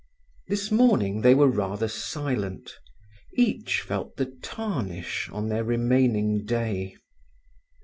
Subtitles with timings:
[0.47, 2.71] This morning they were rather silent.
[3.37, 6.95] Each felt the tarnish on their remaining day.